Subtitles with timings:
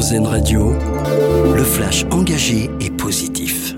[0.00, 0.72] Radio,
[1.54, 3.74] le flash engagé et positif.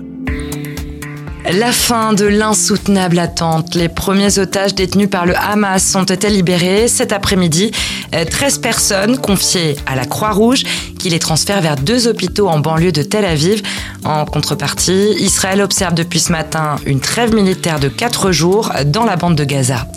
[1.51, 3.75] La fin de l'insoutenable attente.
[3.75, 7.71] Les premiers otages détenus par le Hamas ont été libérés cet après-midi.
[8.11, 10.63] 13 personnes confiées à la Croix-Rouge
[10.97, 13.61] qui les transfère vers deux hôpitaux en banlieue de Tel Aviv.
[14.05, 19.17] En contrepartie, Israël observe depuis ce matin une trêve militaire de 4 jours dans la
[19.17, 19.87] bande de Gaza.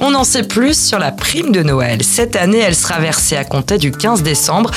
[0.00, 2.02] On en sait plus sur la prime de Noël.
[2.02, 4.70] Cette année, elle sera versée à compter du 15 décembre.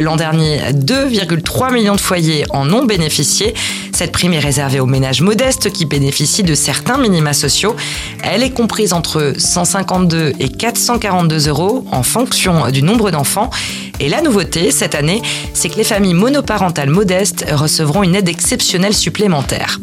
[0.00, 3.54] L'an dernier, 2,3 millions de foyers en ont bénéficié.
[3.92, 7.76] Cette prime est réservée aux ménages modestes qui bénéficient de certains minima sociaux.
[8.22, 13.50] Elle est comprise entre 152 et 442 euros en fonction du nombre d'enfants.
[13.98, 15.20] Et la nouveauté cette année,
[15.52, 19.78] c'est que les familles monoparentales modestes recevront une aide exceptionnelle supplémentaire.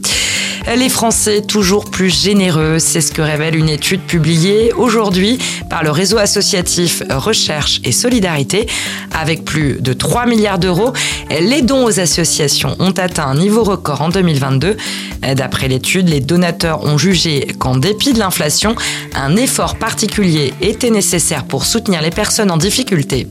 [0.76, 5.91] Les Français toujours plus généreux, c'est ce que révèle une étude publiée aujourd'hui par le
[5.91, 8.67] réseau associatif Recherche et Solidarité.
[9.17, 10.91] Avec plus de 3 milliards d'euros,
[11.30, 14.76] les dons aux associations ont atteint un niveau record en 2022.
[15.35, 18.76] D'après l'étude, les donateurs ont jugé qu'en dépit de l'inflation,
[19.15, 23.26] un effort particulier était nécessaire pour soutenir les personnes en difficulté.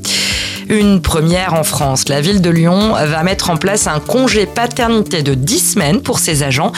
[0.68, 2.08] Une première en France.
[2.08, 6.18] La ville de Lyon va mettre en place un congé paternité de 10 semaines pour
[6.18, 6.72] ses agents.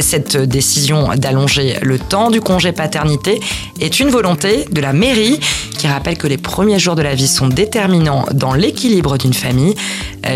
[0.00, 3.40] Cette décision d'allonger le temps du congé paternité
[3.78, 5.38] est une volonté de la mairie
[5.76, 9.74] qui rappelle que les premiers jours de la vie sont déterminants dans l'équilibre d'une famille.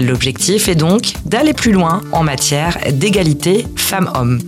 [0.03, 4.41] L'objectif est donc d'aller plus loin en matière d'égalité femmes-hommes.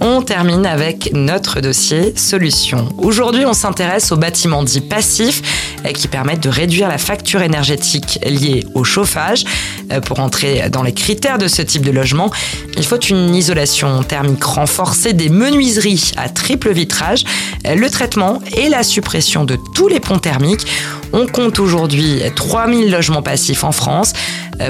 [0.00, 2.88] On termine avec notre dossier solution.
[2.98, 5.42] Aujourd'hui, on s'intéresse aux bâtiments dits passifs
[5.84, 9.44] euh, qui permettent de réduire la facture énergétique liée au chauffage.
[9.90, 12.30] Euh, pour entrer dans les critères de ce type de logement,
[12.76, 17.24] il faut une isolation thermique renforcée des menuiseries à triple vitrage,
[17.66, 20.66] euh, le traitement et la suppression de tous les ponts thermiques.
[21.12, 24.12] On compte aujourd'hui 3000 logements passifs en France.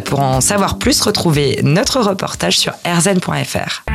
[0.04, 3.87] Pour en savoir plus, retrouvez notre reportage sur rzn.fr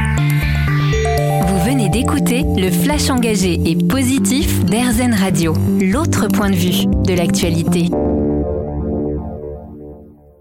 [1.89, 7.89] d'écouter le flash engagé et positif d'Airzen Radio, l'autre point de vue de l'actualité.